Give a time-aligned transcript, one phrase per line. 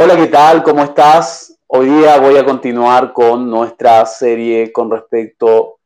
[0.00, 0.62] Hola, ¿qué tal?
[0.62, 1.58] ¿Cómo estás?
[1.66, 5.80] Hoy día voy a continuar con nuestra serie con respecto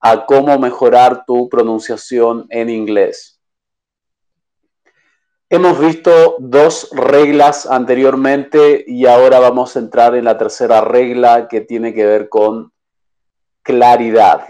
[0.00, 3.40] a cómo mejorar tu pronunciación en inglés.
[5.48, 11.60] Hemos visto dos reglas anteriormente y ahora vamos a entrar en la tercera regla que
[11.60, 12.72] tiene que ver con
[13.62, 14.48] claridad.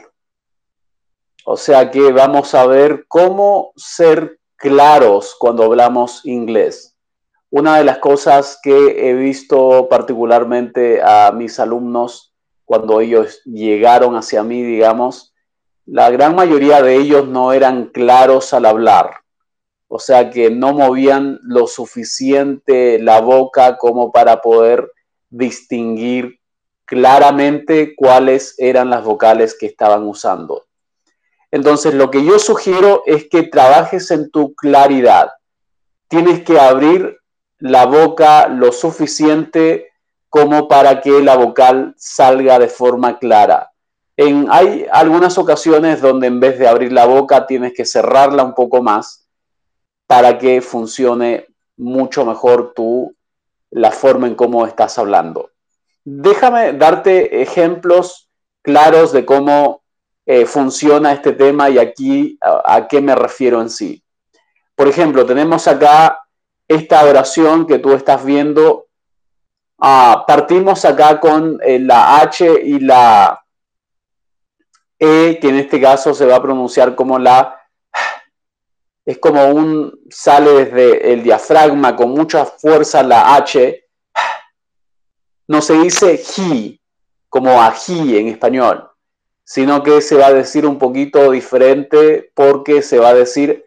[1.45, 6.94] O sea que vamos a ver cómo ser claros cuando hablamos inglés
[7.57, 12.35] una de las cosas que he visto particularmente a mis alumnos
[12.65, 15.33] cuando ellos llegaron hacia mí, digamos,
[15.87, 19.21] la gran mayoría de ellos no eran claros al hablar.
[19.87, 24.91] O sea que no movían lo suficiente la boca como para poder
[25.31, 26.41] distinguir
[26.85, 30.65] claramente cuáles eran las vocales que estaban usando.
[31.53, 35.31] Entonces, lo que yo sugiero es que trabajes en tu claridad.
[36.09, 37.21] Tienes que abrir
[37.65, 39.89] la boca lo suficiente
[40.29, 43.71] como para que la vocal salga de forma clara.
[44.19, 48.55] En, hay algunas ocasiones donde en vez de abrir la boca tienes que cerrarla un
[48.55, 49.27] poco más
[50.07, 51.47] para que funcione
[51.79, 53.17] mucho mejor tú
[53.71, 55.51] la forma en cómo estás hablando.
[56.05, 58.29] Déjame darte ejemplos
[58.61, 59.83] claros de cómo
[60.27, 64.05] eh, funciona este tema y aquí a qué me refiero en sí.
[64.75, 66.24] Por ejemplo, tenemos acá
[66.75, 68.87] esta oración que tú estás viendo,
[69.79, 73.45] ah, partimos acá con eh, la H y la
[74.99, 77.61] E, que en este caso se va a pronunciar como la...
[79.07, 80.01] Es como un...
[80.09, 83.85] sale desde el diafragma con mucha fuerza la H.
[85.47, 86.81] No se dice he,
[87.29, 88.89] como ají en español,
[89.45, 93.67] sino que se va a decir un poquito diferente porque se va a decir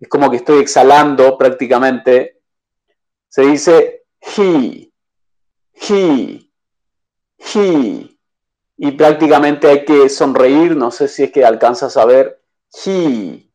[0.00, 2.40] es como que estoy exhalando prácticamente,
[3.28, 4.90] se dice he,
[5.74, 6.50] he,
[7.38, 8.18] he,
[8.76, 12.42] y prácticamente hay que sonreír, no sé si es que alcanzas a ver,
[12.84, 13.50] he,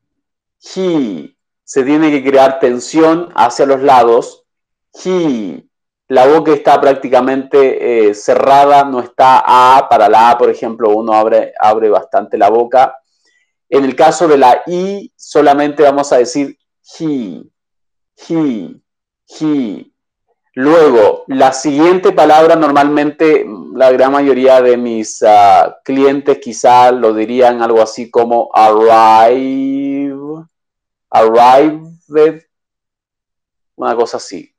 [0.75, 4.45] he, se tiene que crear tensión hacia los lados,
[5.05, 5.63] he,
[6.09, 11.13] la boca está prácticamente eh, cerrada, no está A, para la A, por ejemplo, uno
[11.13, 12.97] abre, abre bastante la boca,
[13.73, 16.59] en el caso de la I, solamente vamos a decir
[17.00, 17.41] he,
[18.29, 18.75] he,
[19.28, 19.91] he.
[20.53, 27.63] Luego, la siguiente palabra normalmente la gran mayoría de mis ah, clientes quizá lo dirían
[27.63, 30.13] algo así como arrive,
[31.09, 32.44] arrived,
[33.75, 34.53] una cosa así.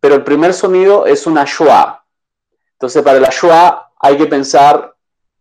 [0.00, 2.04] Pero el primer sonido es una schwa.
[2.72, 4.94] Entonces, para la schwa hay que pensar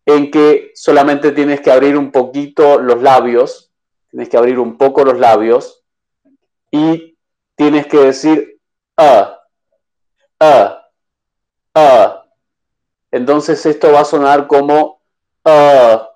[0.06, 3.72] en que solamente tienes que abrir un poquito los labios,
[4.10, 5.84] tienes que abrir un poco los labios
[6.72, 7.18] y
[7.56, 8.60] tienes que decir
[8.98, 9.40] ah,
[10.40, 10.88] ah,
[11.76, 12.26] ah.
[13.12, 15.02] Entonces esto va a sonar como
[15.46, 16.10] ah,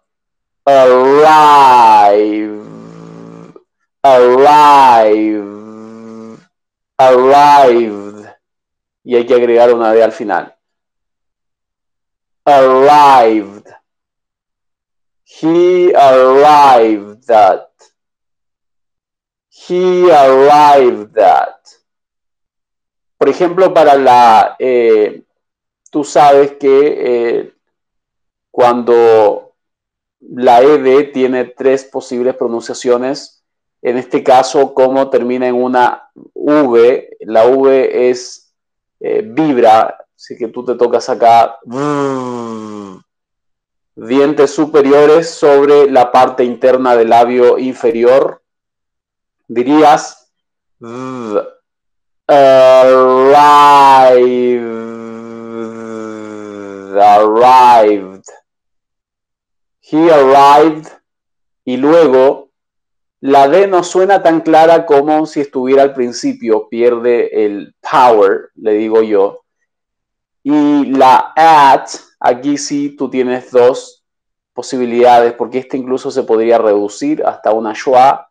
[0.65, 2.61] arrive,
[4.01, 5.43] arrive,
[6.97, 8.27] arrived.
[9.03, 10.55] Y hay que agregar una D al final.
[12.45, 13.67] Arrived.
[15.23, 17.69] He arrived at.
[19.49, 21.59] He arrived at.
[23.17, 24.55] Por ejemplo, para la...
[24.59, 25.23] Eh,
[25.89, 27.53] tú sabes que eh,
[28.51, 29.55] cuando
[30.19, 33.43] la ED tiene tres posibles pronunciaciones,
[33.81, 38.53] en este caso, como termina en una V, la V es
[38.99, 41.57] eh, vibra, así que tú te tocas acá
[43.93, 48.41] dientes superiores sobre la parte interna del labio inferior.
[49.49, 50.31] Dirías
[50.79, 51.43] arrived,
[56.97, 58.23] arrived.
[59.81, 60.87] He arrived.
[61.65, 62.49] Y luego
[63.19, 68.71] la D no suena tan clara como si estuviera al principio, pierde el power, le
[68.75, 69.42] digo yo.
[70.43, 71.87] Y la at
[72.25, 74.01] Aquí sí tú tienes dos
[74.53, 78.29] posibilidades, porque este incluso se podría reducir hasta una schwa,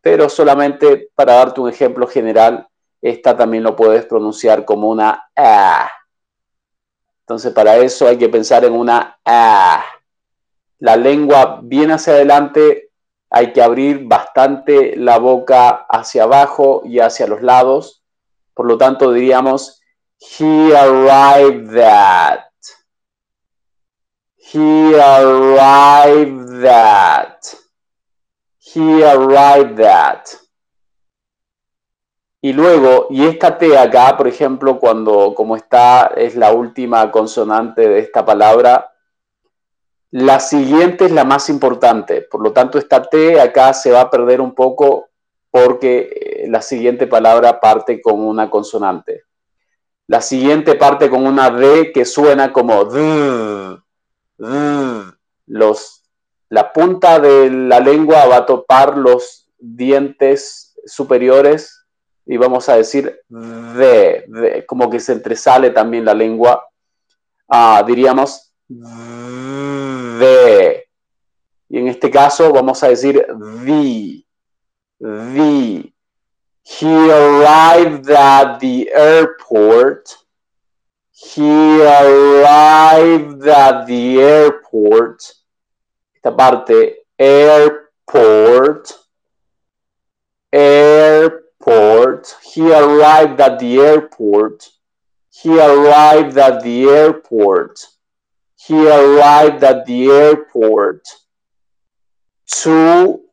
[0.00, 2.66] pero solamente para darte un ejemplo general,
[3.00, 5.88] esta también lo puedes pronunciar como una a.
[7.20, 9.84] Entonces para eso hay que pensar en una a.
[10.80, 12.90] La lengua bien hacia adelante,
[13.30, 18.02] hay que abrir bastante la boca hacia abajo y hacia los lados.
[18.52, 19.77] Por lo tanto diríamos,
[20.18, 22.44] he arrived at.
[24.36, 27.54] He arrived at.
[28.58, 30.28] He arrived at.
[32.40, 37.88] Y luego, y esta T acá, por ejemplo, cuando como está, es la última consonante
[37.88, 38.92] de esta palabra,
[40.10, 42.22] la siguiente es la más importante.
[42.22, 45.08] Por lo tanto, esta T acá se va a perder un poco
[45.50, 49.24] porque eh, la siguiente palabra parte con una consonante.
[50.08, 53.78] La siguiente parte con una D que suena como D,
[55.46, 56.02] Los,
[56.48, 61.84] la punta de la lengua va a topar los dientes superiores
[62.24, 66.66] y vamos a decir de, como que se entresale también la lengua.
[67.46, 68.54] Ah, diríamos
[70.18, 70.84] de.
[71.68, 73.26] Y en este caso vamos a decir
[73.66, 74.24] the,
[74.98, 75.92] the.
[76.68, 80.14] He arrived at the airport.
[81.10, 85.22] He arrived at the airport.
[86.14, 88.92] Esta parte, airport,
[90.52, 92.36] airport.
[92.52, 94.68] He arrived at the airport.
[95.30, 97.80] He arrived at the airport.
[98.56, 101.02] He arrived at the airport.
[102.62, 103.27] To,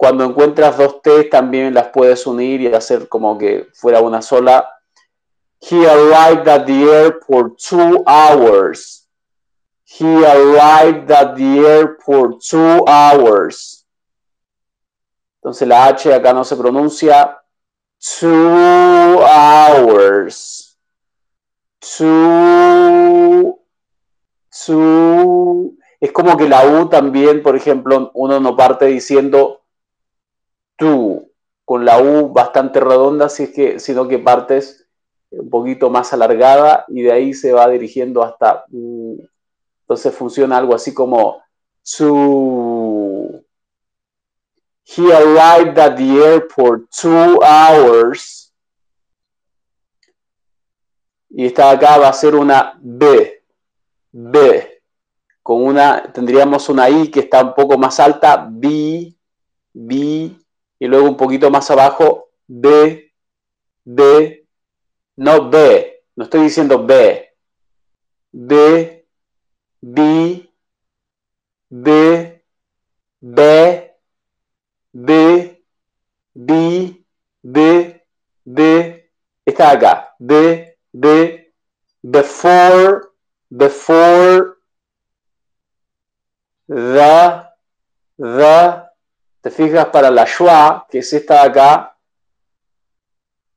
[0.00, 4.66] cuando encuentras dos T también las puedes unir y hacer como que fuera una sola.
[5.60, 9.06] He arrived at the airport two hours.
[9.84, 13.86] He arrived at the airport two hours.
[15.42, 17.38] Entonces la H acá no se pronuncia.
[17.98, 20.78] Two hours.
[21.78, 23.60] Two.
[24.64, 25.74] Two.
[26.00, 29.59] Es como que la U también, por ejemplo, uno no parte diciendo
[30.80, 31.30] tú
[31.64, 34.88] con la U bastante redonda, si es que, sino que partes
[35.30, 40.92] un poquito más alargada y de ahí se va dirigiendo hasta Entonces funciona algo así
[40.92, 41.40] como
[41.96, 43.44] two
[44.92, 48.52] He arrived at the airport two hours.
[51.30, 53.44] Y esta acá va a ser una B.
[54.10, 54.82] B.
[55.44, 58.48] Con una, tendríamos una I que está un poco más alta.
[58.50, 59.14] B.
[59.72, 60.36] B.
[60.80, 62.30] Y luego un poquito más abajo.
[62.48, 63.12] B.
[63.84, 64.48] B.
[65.16, 66.02] No B.
[66.16, 67.28] No estoy diciendo B.
[68.32, 69.06] B.
[69.80, 70.50] B.
[71.68, 72.44] B.
[73.20, 73.90] B.
[74.92, 75.62] B,
[76.34, 77.04] B,
[77.42, 78.02] B,
[78.44, 79.10] B,
[79.46, 80.14] está acá.
[80.18, 81.52] B, B,
[82.02, 83.12] before,
[83.50, 84.56] before,
[86.68, 87.46] the,
[88.18, 88.89] the,
[89.40, 91.96] te fijas para la schwa, que es esta de acá,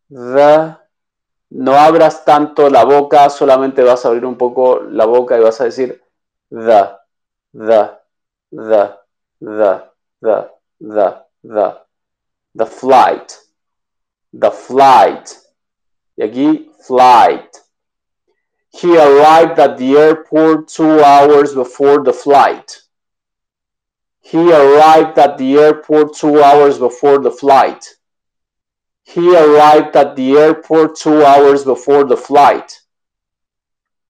[0.09, 0.75] the,
[1.49, 5.59] no abras tanto la boca, solamente vas a abrir un poco la boca y vas
[5.61, 6.01] a decir
[6.49, 6.89] the,
[7.51, 7.91] the,
[8.51, 8.91] the,
[9.39, 9.81] the,
[10.19, 11.77] the, the the,
[12.55, 13.37] the flight,
[14.31, 15.37] the flight.
[16.17, 17.59] Y aquí, flight.
[18.69, 22.82] He arrived at the airport two hours before the flight.
[24.25, 27.95] He arrived at the airport two hours before the flight.
[29.03, 32.79] He arrived at the airport two hours before the flight.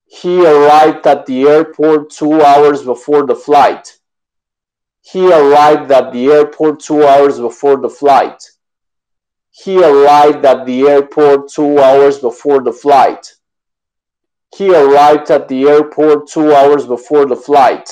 [0.05, 3.97] He arrived at the airport two hours before the flight.
[5.01, 8.43] He arrived at the airport two hours before the flight.
[9.49, 13.33] He arrived at the airport two hours before the flight.
[14.55, 17.89] He arrived at the airport two hours before the flight.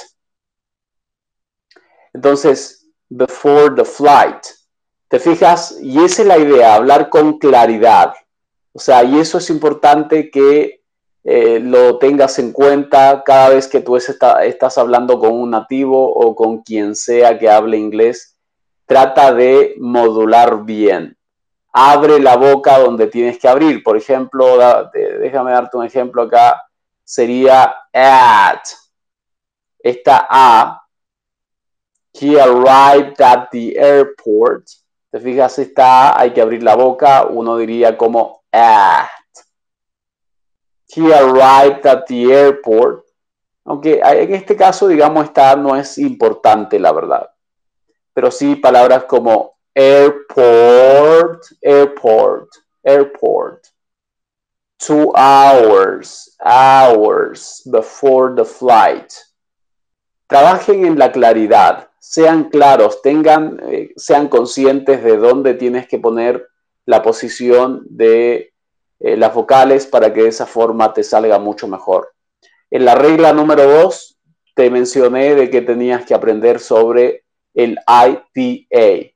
[2.13, 4.45] Entonces, before the flight.
[5.07, 5.77] ¿Te fijas?
[5.81, 8.13] Y esa es la idea, hablar con claridad.
[8.73, 10.81] O sea, y eso es importante que
[11.23, 16.35] eh, lo tengas en cuenta cada vez que tú estás hablando con un nativo o
[16.35, 18.37] con quien sea que hable inglés.
[18.85, 21.17] Trata de modular bien.
[21.73, 23.83] Abre la boca donde tienes que abrir.
[23.83, 24.57] Por ejemplo,
[24.93, 26.61] déjame darte un ejemplo acá.
[27.03, 28.63] Sería at.
[29.79, 30.80] Esta A.
[32.21, 34.69] He arrived at the airport.
[35.09, 35.57] ¿Te fijas?
[35.57, 37.25] Esta A hay que abrir la boca.
[37.25, 39.09] Uno diría como at.
[40.87, 43.05] He arrived at the airport.
[43.65, 47.27] Aunque en este caso, digamos, esta no es importante, la verdad.
[48.13, 52.49] Pero sí palabras como airport, airport,
[52.83, 53.65] airport.
[54.77, 59.11] Two hours, hours before the flight.
[60.27, 66.47] Trabajen en la claridad, sean claros, tengan, eh, sean conscientes de dónde tienes que poner
[66.87, 68.53] la posición de
[68.99, 72.11] eh, las vocales para que de esa forma te salga mucho mejor.
[72.71, 74.17] En la regla número 2
[74.55, 79.13] te mencioné de que tenías que aprender sobre el IPA,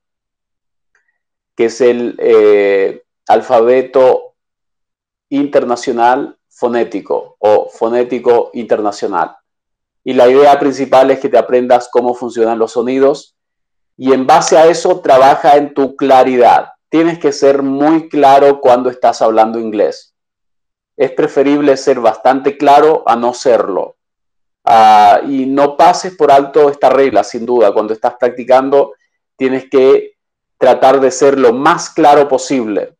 [1.55, 4.35] que es el, eh, alfabeto
[5.29, 9.35] internacional fonético o fonético internacional.
[10.05, 13.35] Y la idea principal es que te aprendas cómo funcionan los sonidos
[13.97, 16.69] y en base a eso trabaja en tu claridad.
[16.89, 20.13] Tienes que ser muy claro cuando estás hablando inglés.
[20.95, 23.95] Es preferible ser bastante claro a no serlo.
[24.63, 27.73] Ah, y no pases por alto esta regla, sin duda.
[27.73, 28.93] Cuando estás practicando,
[29.35, 30.13] tienes que
[30.59, 32.95] tratar de ser lo más claro posible.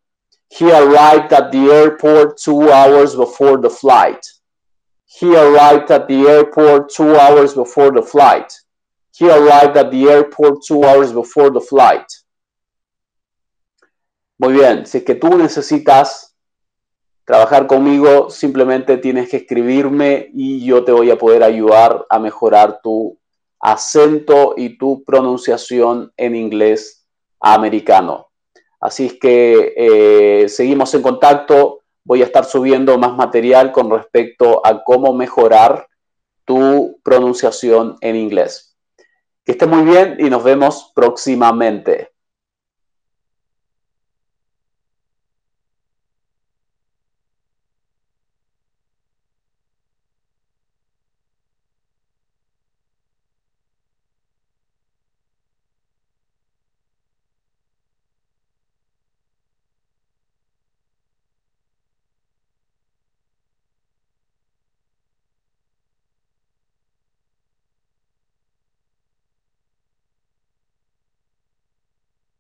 [0.50, 4.20] He arrived at the airport two hours before the flight.
[5.20, 8.52] He arrived at the airport two hours before the flight.
[9.18, 12.06] He arrived at the airport two hours before the flight.
[14.38, 16.36] Muy bien, si es que tú necesitas
[17.24, 22.82] trabajar conmigo, simplemente tienes que escribirme y yo te voy a poder ayudar a mejorar
[22.84, 23.18] tu
[23.62, 27.08] acento y tu pronunciación en inglés
[27.40, 28.28] americano.
[28.82, 31.85] Así es que eh, seguimos en contacto.
[32.06, 35.88] Voy a estar subiendo más material con respecto a cómo mejorar
[36.46, 38.78] tu pronunciación en inglés.
[39.44, 42.15] Que esté muy bien y nos vemos próximamente.